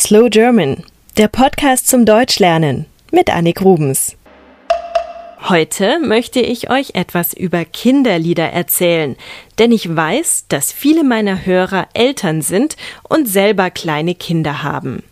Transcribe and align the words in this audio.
Slow 0.00 0.30
German, 0.30 0.82
der 1.18 1.28
Podcast 1.28 1.86
zum 1.86 2.06
Deutschlernen 2.06 2.86
mit 3.12 3.28
Annik 3.28 3.60
Rubens. 3.60 4.16
Heute 5.46 6.00
möchte 6.00 6.40
ich 6.40 6.70
euch 6.70 6.94
etwas 6.94 7.34
über 7.34 7.66
Kinderlieder 7.66 8.48
erzählen, 8.50 9.14
denn 9.58 9.72
ich 9.72 9.94
weiß, 9.94 10.46
dass 10.48 10.72
viele 10.72 11.04
meiner 11.04 11.44
Hörer 11.44 11.86
Eltern 11.92 12.40
sind 12.40 12.78
und 13.10 13.28
selber 13.28 13.70
kleine 13.70 14.14
Kinder 14.14 14.62
haben. 14.62 15.02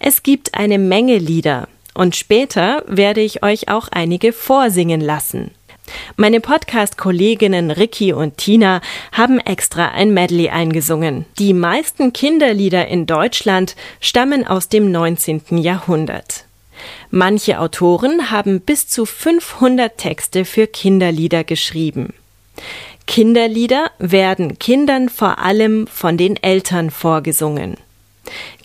Es 0.00 0.24
gibt 0.24 0.54
eine 0.54 0.80
Menge 0.80 1.18
Lieder, 1.18 1.68
und 1.94 2.16
später 2.16 2.82
werde 2.88 3.20
ich 3.20 3.44
euch 3.44 3.68
auch 3.68 3.86
einige 3.92 4.32
vorsingen 4.32 5.00
lassen. 5.00 5.52
Meine 6.16 6.40
Podcast-Kolleginnen 6.40 7.70
Ricky 7.70 8.12
und 8.12 8.36
Tina 8.36 8.80
haben 9.12 9.38
extra 9.38 9.88
ein 9.88 10.12
Medley 10.12 10.48
eingesungen. 10.48 11.26
Die 11.38 11.54
meisten 11.54 12.12
Kinderlieder 12.12 12.88
in 12.88 13.06
Deutschland 13.06 13.76
stammen 14.00 14.46
aus 14.46 14.68
dem 14.68 14.90
19. 14.90 15.58
Jahrhundert. 15.58 16.44
Manche 17.10 17.58
Autoren 17.60 18.30
haben 18.30 18.60
bis 18.60 18.88
zu 18.88 19.04
500 19.06 19.96
Texte 19.98 20.44
für 20.44 20.66
Kinderlieder 20.66 21.44
geschrieben. 21.44 22.14
Kinderlieder 23.06 23.90
werden 23.98 24.58
Kindern 24.58 25.08
vor 25.08 25.38
allem 25.38 25.86
von 25.88 26.16
den 26.16 26.36
Eltern 26.42 26.90
vorgesungen. 26.90 27.76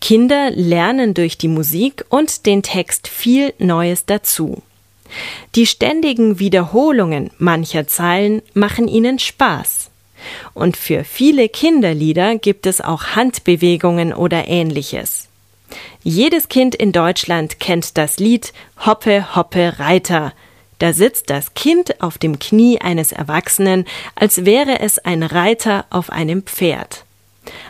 Kinder 0.00 0.50
lernen 0.50 1.14
durch 1.14 1.38
die 1.38 1.48
Musik 1.48 2.04
und 2.10 2.44
den 2.44 2.62
Text 2.62 3.08
viel 3.08 3.54
Neues 3.58 4.04
dazu. 4.04 4.62
Die 5.54 5.66
ständigen 5.66 6.38
Wiederholungen 6.38 7.30
mancher 7.38 7.86
Zeilen 7.86 8.42
machen 8.54 8.88
ihnen 8.88 9.18
Spaß. 9.18 9.90
Und 10.54 10.76
für 10.76 11.04
viele 11.04 11.48
Kinderlieder 11.48 12.36
gibt 12.36 12.66
es 12.66 12.80
auch 12.80 13.14
Handbewegungen 13.14 14.12
oder 14.12 14.48
ähnliches. 14.48 15.28
Jedes 16.02 16.48
Kind 16.48 16.74
in 16.74 16.92
Deutschland 16.92 17.60
kennt 17.60 17.96
das 17.96 18.18
Lied 18.18 18.52
Hoppe, 18.84 19.34
Hoppe, 19.34 19.78
Reiter. 19.78 20.32
Da 20.78 20.92
sitzt 20.92 21.30
das 21.30 21.54
Kind 21.54 22.02
auf 22.02 22.18
dem 22.18 22.38
Knie 22.38 22.80
eines 22.80 23.12
Erwachsenen, 23.12 23.86
als 24.14 24.44
wäre 24.44 24.80
es 24.80 24.98
ein 24.98 25.22
Reiter 25.22 25.86
auf 25.90 26.10
einem 26.10 26.42
Pferd. 26.42 27.04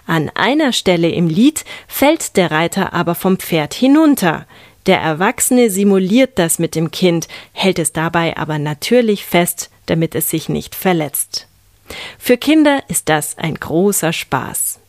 An 0.06 0.30
einer 0.34 0.72
Stelle 0.72 1.10
im 1.10 1.28
Lied 1.28 1.64
fällt 1.86 2.36
der 2.36 2.50
Reiter 2.50 2.92
aber 2.92 3.14
vom 3.14 3.38
Pferd 3.38 3.74
hinunter. 3.74 4.46
Der 4.86 5.00
Erwachsene 5.00 5.70
simuliert 5.70 6.38
das 6.38 6.58
mit 6.58 6.74
dem 6.74 6.90
Kind, 6.90 7.28
hält 7.52 7.78
es 7.78 7.92
dabei 7.92 8.36
aber 8.36 8.58
natürlich 8.58 9.24
fest, 9.24 9.70
damit 9.86 10.14
es 10.14 10.30
sich 10.30 10.48
nicht 10.48 10.74
verletzt. 10.74 11.46
Für 12.18 12.36
Kinder 12.36 12.82
ist 12.88 13.08
das 13.08 13.38
ein 13.38 13.54
großer 13.54 14.12
Spaß. 14.12 14.80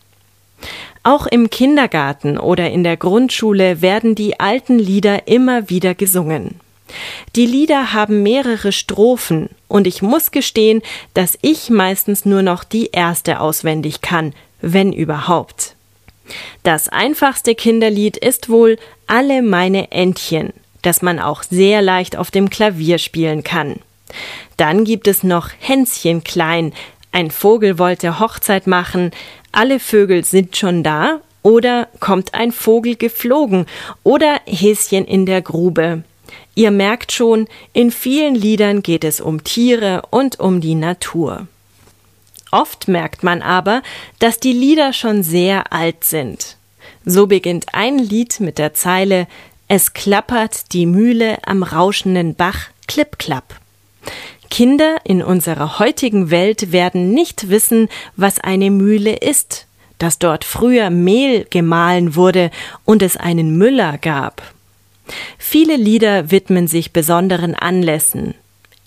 Auch 1.03 1.27
im 1.27 1.49
Kindergarten 1.49 2.37
oder 2.37 2.71
in 2.71 2.83
der 2.83 2.97
Grundschule 2.97 3.81
werden 3.81 4.15
die 4.15 4.39
alten 4.39 4.79
Lieder 4.79 5.27
immer 5.27 5.69
wieder 5.69 5.93
gesungen. 5.93 6.59
Die 7.35 7.45
Lieder 7.45 7.93
haben 7.93 8.23
mehrere 8.23 8.71
Strophen, 8.71 9.49
und 9.67 9.87
ich 9.87 10.01
muss 10.01 10.31
gestehen, 10.31 10.81
dass 11.13 11.37
ich 11.41 11.69
meistens 11.69 12.25
nur 12.25 12.41
noch 12.41 12.63
die 12.63 12.89
erste 12.91 13.39
auswendig 13.39 14.01
kann, 14.01 14.33
wenn 14.61 14.93
überhaupt. 14.93 15.75
Das 16.63 16.89
einfachste 16.89 17.53
Kinderlied 17.53 18.17
ist 18.17 18.49
wohl 18.49 18.77
Alle 19.07 19.41
meine 19.41 19.91
Entchen, 19.91 20.53
das 20.81 21.01
man 21.01 21.19
auch 21.19 21.43
sehr 21.43 21.81
leicht 21.81 22.15
auf 22.15 22.31
dem 22.31 22.49
Klavier 22.49 22.97
spielen 22.97 23.43
kann. 23.43 23.75
Dann 24.57 24.83
gibt 24.83 25.07
es 25.07 25.23
noch 25.23 25.49
Hänschen 25.59 26.23
klein, 26.23 26.73
ein 27.11 27.31
Vogel 27.31 27.79
wollte 27.79 28.19
Hochzeit 28.19 28.67
machen, 28.67 29.11
alle 29.51 29.79
Vögel 29.79 30.25
sind 30.25 30.57
schon 30.57 30.83
da, 30.83 31.21
oder 31.43 31.87
kommt 31.99 32.33
ein 32.33 32.51
Vogel 32.51 32.95
geflogen, 32.95 33.67
oder 34.03 34.41
Häschen 34.45 35.05
in 35.05 35.25
der 35.25 35.41
Grube. 35.41 36.03
Ihr 36.55 36.71
merkt 36.71 37.11
schon, 37.11 37.47
in 37.73 37.91
vielen 37.91 38.35
Liedern 38.35 38.81
geht 38.81 39.03
es 39.03 39.21
um 39.21 39.43
Tiere 39.43 40.01
und 40.09 40.39
um 40.39 40.61
die 40.61 40.75
Natur. 40.75 41.47
Oft 42.51 42.87
merkt 42.87 43.23
man 43.23 43.41
aber, 43.41 43.81
dass 44.19 44.39
die 44.39 44.53
Lieder 44.53 44.93
schon 44.93 45.23
sehr 45.23 45.71
alt 45.73 46.03
sind. 46.03 46.57
So 47.05 47.27
beginnt 47.27 47.67
ein 47.73 47.99
Lied 47.99 48.39
mit 48.39 48.57
der 48.57 48.73
Zeile 48.73 49.27
Es 49.67 49.93
klappert 49.93 50.73
die 50.73 50.85
Mühle 50.85 51.37
am 51.45 51.63
rauschenden 51.63 52.35
Bach, 52.35 52.67
klipp 52.87 53.17
klapp. 53.19 53.59
Kinder 54.49 54.97
in 55.03 55.23
unserer 55.23 55.79
heutigen 55.79 56.29
Welt 56.29 56.71
werden 56.71 57.11
nicht 57.11 57.49
wissen, 57.49 57.89
was 58.15 58.39
eine 58.39 58.69
Mühle 58.71 59.15
ist, 59.15 59.67
dass 59.97 60.19
dort 60.19 60.43
früher 60.43 60.89
Mehl 60.89 61.45
gemahlen 61.49 62.15
wurde 62.15 62.51
und 62.85 63.01
es 63.01 63.17
einen 63.17 63.57
Müller 63.57 63.97
gab. 63.97 64.41
Viele 65.37 65.75
Lieder 65.77 66.31
widmen 66.31 66.67
sich 66.67 66.93
besonderen 66.93 67.55
Anlässen, 67.55 68.35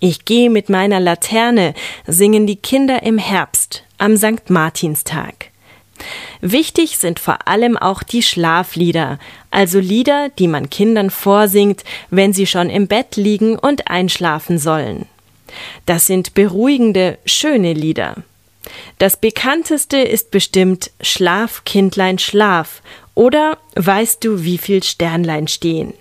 ich 0.01 0.25
gehe 0.25 0.49
mit 0.49 0.69
meiner 0.69 1.01
Laterne, 1.01 1.75
singen 2.07 2.47
die 2.47 2.57
Kinder 2.57 3.03
im 3.03 3.19
Herbst, 3.19 3.83
am 3.99 4.17
St. 4.17 4.49
Martinstag. 4.49 5.47
Wichtig 6.41 6.99
sind 6.99 7.19
vor 7.19 7.49
allem 7.49 7.77
auch 7.77 8.03
die 8.03 8.23
Schlaflieder, 8.23 9.19
also 9.51 9.81
Lieder, 9.81 10.31
die 10.39 10.49
man 10.49 10.71
Kindern 10.71 11.11
vorsingt, 11.11 11.85
wenn 12.11 12.33
sie 12.33 12.47
schon 12.47 12.71
im 12.71 12.87
Bett 12.87 13.17
liegen 13.17 13.59
und 13.59 13.91
einschlafen 13.91 14.59
sollen. 14.59 15.07
Das 15.87 16.07
sind 16.07 16.35
beruhigende, 16.35 17.19
schöne 17.25 17.73
Lieder. 17.73 18.17
Das 18.99 19.17
bekannteste 19.17 19.99
ist 19.99 20.31
bestimmt 20.31 20.91
Schlaf, 21.01 21.65
Kindlein, 21.65 22.19
Schlaf 22.19 22.83
oder 23.15 23.59
Weißt 23.75 24.25
du, 24.25 24.45
wie 24.45 24.59
viel 24.59 24.83
Sternlein 24.83 25.49
stehen. 25.49 25.95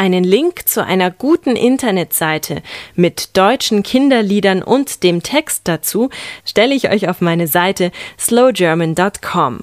Einen 0.00 0.24
Link 0.24 0.66
zu 0.66 0.82
einer 0.82 1.10
guten 1.10 1.56
Internetseite 1.56 2.62
mit 2.94 3.36
deutschen 3.36 3.82
Kinderliedern 3.82 4.62
und 4.62 5.02
dem 5.02 5.22
Text 5.22 5.68
dazu 5.68 6.08
stelle 6.46 6.74
ich 6.74 6.88
euch 6.88 7.10
auf 7.10 7.20
meine 7.20 7.46
Seite 7.46 7.92
slowgerman.com. 8.18 9.62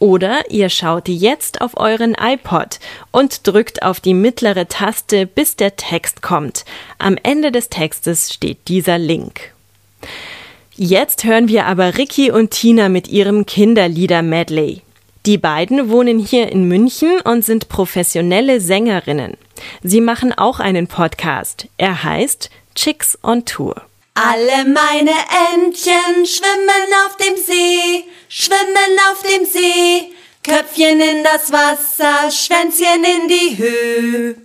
Oder 0.00 0.50
ihr 0.50 0.70
schaut 0.70 1.06
jetzt 1.08 1.60
auf 1.60 1.76
euren 1.76 2.16
iPod 2.20 2.80
und 3.12 3.46
drückt 3.46 3.84
auf 3.84 4.00
die 4.00 4.12
mittlere 4.12 4.66
Taste, 4.66 5.24
bis 5.24 5.54
der 5.54 5.76
Text 5.76 6.20
kommt. 6.20 6.64
Am 6.98 7.16
Ende 7.22 7.52
des 7.52 7.68
Textes 7.68 8.32
steht 8.32 8.66
dieser 8.66 8.98
Link. 8.98 9.52
Jetzt 10.74 11.22
hören 11.22 11.46
wir 11.46 11.66
aber 11.66 11.96
Ricky 11.96 12.32
und 12.32 12.50
Tina 12.50 12.88
mit 12.88 13.06
ihrem 13.06 13.46
Kinderlieder-Medley. 13.46 14.82
Die 15.26 15.38
beiden 15.38 15.90
wohnen 15.90 16.18
hier 16.18 16.50
in 16.50 16.66
München 16.66 17.20
und 17.20 17.44
sind 17.44 17.68
professionelle 17.68 18.60
Sängerinnen. 18.60 19.36
Sie 19.82 20.00
machen 20.00 20.32
auch 20.32 20.60
einen 20.60 20.86
Podcast. 20.86 21.68
Er 21.76 22.02
heißt 22.02 22.50
Chicks 22.74 23.18
on 23.22 23.44
Tour. 23.44 23.82
Alle 24.14 24.64
meine 24.64 25.14
Entchen 25.54 26.26
schwimmen 26.26 26.92
auf 27.06 27.16
dem 27.16 27.36
See, 27.36 28.04
schwimmen 28.28 28.98
auf 29.10 29.22
dem 29.22 29.44
See, 29.46 30.12
Köpfchen 30.42 31.00
in 31.00 31.24
das 31.24 31.52
Wasser, 31.52 32.30
Schwänzchen 32.30 33.04
in 33.04 33.28
die 33.28 33.56
Höhe. 33.56 34.36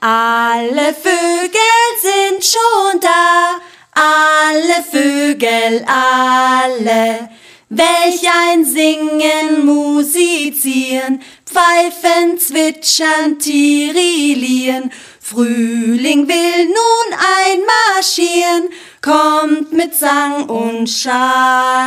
Alle 0.00 0.94
Vögel 0.94 1.60
sind 2.00 2.44
schon 2.44 3.00
da, 3.00 3.60
alle 3.94 4.82
Vögel, 4.90 5.84
alle. 5.86 7.28
Welch 7.74 8.28
ein 8.50 8.66
Singen, 8.66 9.64
Musizieren, 9.64 11.22
Pfeifen, 11.46 12.38
Zwitschern, 12.38 13.38
Tirilieren. 13.38 14.92
Frühling 15.18 16.28
will 16.28 16.66
nun 16.66 17.18
einmarschieren, 17.40 18.68
kommt 19.00 19.72
mit 19.72 19.94
Sang 19.94 20.50
und 20.50 20.86
Schale. 20.86 21.86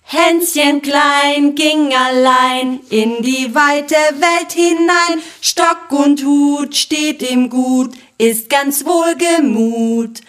Hänschen 0.00 0.80
klein 0.80 1.54
ging 1.54 1.92
allein 1.94 2.80
in 2.88 3.20
die 3.20 3.54
weite 3.54 3.96
Welt 3.96 4.52
hinein, 4.52 5.20
Stock 5.42 5.90
und 5.90 6.24
Hut 6.24 6.74
steht 6.74 7.20
ihm 7.20 7.50
gut, 7.50 7.92
ist 8.16 8.48
ganz 8.48 8.86
wohlgemut. 8.86 10.22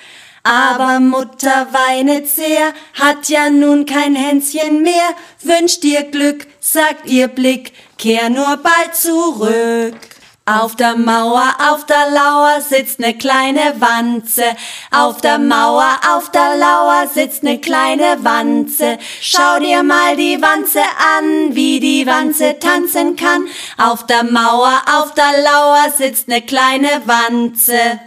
Aber 0.44 1.00
Mutter 1.00 1.68
weinet 1.72 2.28
sehr, 2.28 2.74
hat 2.94 3.30
ja 3.30 3.50
nun 3.50 3.86
kein 3.86 4.16
Hänschen 4.16 4.81
mehr, 4.81 5.10
wünscht 5.42 5.84
ihr 5.84 6.04
Glück, 6.04 6.48
sagt 6.60 7.07
ihr 7.10 7.28
Blick, 7.28 7.74
kehr 7.98 8.30
nur 8.30 8.57
bald 8.57 8.95
zurück. 8.95 10.18
Auf 10.50 10.78
der 10.78 10.95
Mauer, 10.95 11.44
auf 11.69 11.86
der 11.88 12.10
Lauer 12.10 12.62
sitzt 12.62 13.00
ne 13.00 13.13
kleine 13.13 13.74
Wanze. 13.80 14.45
Auf 14.92 15.19
der 15.19 15.39
Mauer, 15.39 16.00
auf 16.16 16.31
der 16.31 16.56
Lauer 16.56 17.06
sitzt 17.13 17.44
ne 17.44 17.60
kleine 17.60 18.19
Wanze. 18.22 18.98
Schau 19.19 19.60
dir 19.60 19.84
mal 19.84 20.16
die 20.16 20.42
Wanze 20.42 20.80
an, 21.18 21.54
wie 21.54 21.81
die 21.81 22.07
Wanze 22.07 22.60
tanzen 22.60 23.18
kann. 23.18 23.45
Auf 23.78 24.06
der 24.06 24.24
Mauer, 24.24 24.84
auf 24.98 25.13
der 25.16 25.34
Lauer 25.44 25.92
sitzt 25.98 26.30
ne 26.30 26.42
kleine 26.42 27.01
Wanze. 27.04 28.00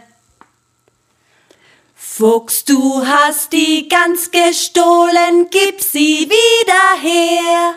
Fuchs, 2.03 2.65
du 2.65 3.05
hast 3.05 3.53
die 3.53 3.87
Gans 3.87 4.31
gestohlen, 4.31 5.49
gib 5.51 5.83
sie 5.83 6.31
wieder 6.31 7.03
her. 7.03 7.75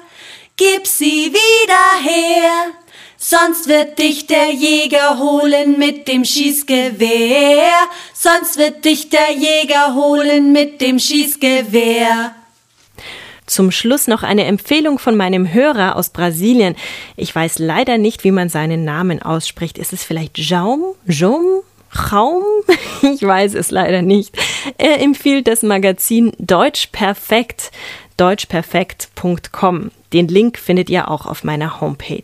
gib 0.56 0.88
sie 0.88 1.34
wieder 1.34 2.02
her. 2.02 2.72
Sonst 3.18 3.68
wird 3.68 4.00
dich 4.00 4.28
der 4.28 4.54
Jäger 4.54 5.20
holen 5.20 5.78
mit 5.78 6.08
dem 6.08 6.24
Schießgewehr. 6.24 7.68
Sonst 8.14 8.58
wird 8.58 8.86
dich 8.86 9.10
der 9.10 9.34
Jäger 9.34 9.94
holen 9.94 10.54
mit 10.54 10.80
dem 10.80 11.00
Schießgewehr. 11.00 12.34
Zum 13.46 13.72
Schluss 13.72 14.08
noch 14.08 14.24
eine 14.24 14.46
Empfehlung 14.46 15.00
von 15.00 15.18
meinem 15.18 15.52
Hörer 15.52 15.98
aus 15.98 16.12
Brasilien. 16.12 16.76
Ich 17.18 17.36
weiß 17.36 17.60
leider 17.60 17.98
nicht, 17.98 18.24
wie 18.24 18.32
man 18.32 18.48
seinen 18.48 18.86
Namen 18.86 19.22
ausspricht. 19.22 19.78
Ist 19.78 19.92
es 19.92 20.06
vielleicht 20.06 20.38
Jaum? 20.38 20.96
Jaum? 21.06 21.64
Raum? 22.12 22.44
Ich 23.02 23.22
weiß 23.22 23.56
es 23.56 23.70
leider 23.70 24.02
nicht. 24.02 24.38
Er 24.78 25.02
empfiehlt 25.02 25.48
das 25.48 25.62
Magazin 25.62 26.32
Deutsch 26.40 26.88
Perfekt, 26.94 27.72
deutschperfekt.com. 28.16 29.92
Den 30.14 30.28
Link 30.30 30.58
findet 30.58 30.90
ihr 30.90 31.12
auch 31.12 31.26
auf 31.26 31.44
meiner 31.44 31.82
Homepage. 31.82 32.24